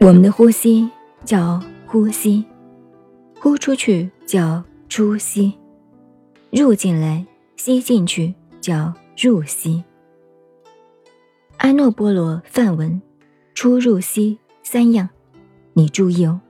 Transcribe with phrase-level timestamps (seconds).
[0.00, 0.88] 我们的呼吸
[1.24, 2.44] 叫呼吸，
[3.40, 5.52] 呼出去叫出吸，
[6.52, 9.82] 入进来吸进去叫入吸。
[11.56, 13.02] 阿诺波罗梵文，
[13.54, 15.08] 出入息三样，
[15.72, 16.40] 你注意哦。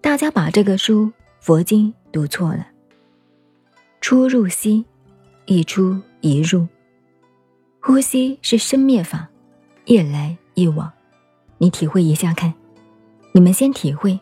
[0.00, 2.66] 大家把这个书佛经读错了。
[4.00, 4.84] 出入息，
[5.46, 6.66] 一出一入。
[7.80, 9.28] 呼吸是生灭法，
[9.84, 10.92] 一来一往，
[11.58, 12.52] 你体会一下看。
[13.34, 14.20] 你们先体会，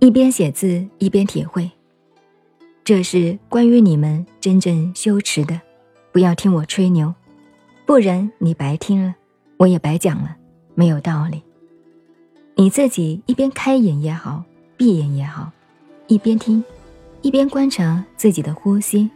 [0.00, 1.70] 一边写字一边体会。
[2.84, 5.58] 这是关于你们真正修持的，
[6.12, 7.14] 不要听我吹牛，
[7.86, 9.14] 不然你白听了，
[9.56, 10.36] 我也白讲了，
[10.74, 11.42] 没有道理。
[12.54, 14.44] 你自己一边开眼也好，
[14.76, 15.50] 闭眼也好，
[16.06, 16.62] 一边听，
[17.22, 19.10] 一边观察自己的呼吸。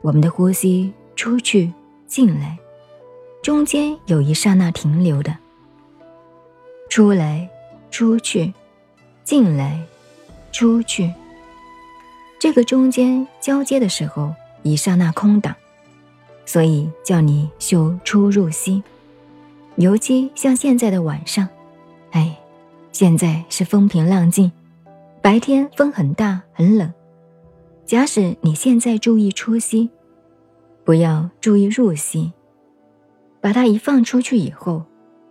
[0.00, 1.70] 我们的呼吸出去
[2.06, 2.58] 进来，
[3.42, 5.36] 中间有一刹那停留的，
[6.88, 7.46] 出来。
[7.94, 8.52] 出去，
[9.22, 9.80] 进来，
[10.50, 11.14] 出去。
[12.40, 15.54] 这个中间交接的时候，一刹那空档，
[16.44, 18.82] 所以叫你修出入息。
[19.76, 21.48] 尤其像现在的晚上，
[22.10, 22.36] 哎，
[22.90, 24.50] 现在是风平浪静，
[25.22, 26.92] 白天风很大很冷。
[27.86, 29.88] 假使你现在注意出息，
[30.82, 32.32] 不要注意入息，
[33.40, 34.82] 把它一放出去以后，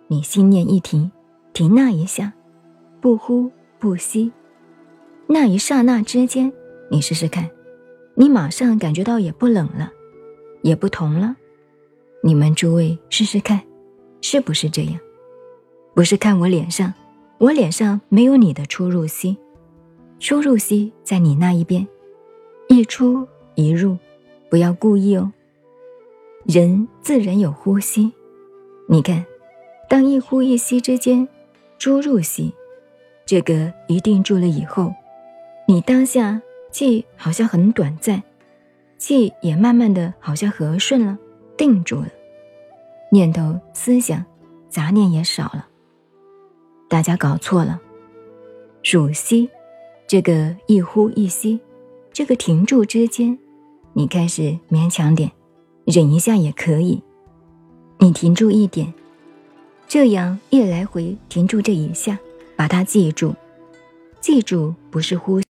[0.08, 1.12] 你心念一停，
[1.52, 2.32] 停那一下。
[3.04, 4.32] 不呼不吸，
[5.28, 6.50] 那一刹那之间，
[6.90, 7.50] 你试试看，
[8.16, 9.92] 你马上感觉到也不冷了，
[10.62, 11.36] 也不同了。
[12.24, 13.62] 你们诸位试试看，
[14.22, 14.98] 是不是这样？
[15.94, 16.94] 不是看我脸上，
[17.40, 19.38] 我脸上没有你的出入息，
[20.22, 21.86] 出入息在你那一边，
[22.70, 23.98] 一出一入，
[24.50, 25.30] 不要故意哦。
[26.46, 28.14] 人自然有呼吸，
[28.88, 29.26] 你看，
[29.90, 31.28] 当一呼一吸之间，
[31.78, 32.54] 出入息。
[33.26, 34.94] 这个一定住了以后，
[35.68, 36.42] 你当下
[36.72, 38.22] 气好像很短暂，
[38.98, 41.18] 气也慢慢的好像和顺了，
[41.56, 42.10] 定住了，
[43.10, 44.24] 念头思想
[44.70, 45.68] 杂念也少了。
[46.90, 47.80] 大家搞错了，
[48.84, 49.50] 数息，
[50.06, 51.60] 这个一呼一吸，
[52.12, 53.38] 这个停住之间，
[53.94, 55.32] 你开始勉强点，
[55.86, 57.02] 忍一下也可以，
[58.00, 58.94] 你停住一点，
[59.88, 62.20] 这样一来回停住这一下。
[62.64, 63.36] 把它记住，
[64.22, 65.46] 记住不是呼吸。